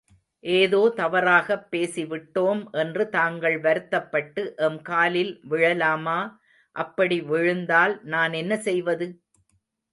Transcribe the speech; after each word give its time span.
ஏதோ, 0.43 0.93
தவறாகப் 0.95 1.67
பேசிவிட்டோம் 1.71 2.71
என்று 2.73 3.09
தாங்கள் 3.09 3.59
வருத்தப்பட்டு, 3.59 4.53
எம் 4.57 4.81
காலில் 4.81 5.39
விழலாமா—அப்படி 5.49 7.21
விழுந்தால், 7.21 7.99
நான் 8.05 8.33
என்ன 8.33 8.57
செய்வது? 8.59 9.07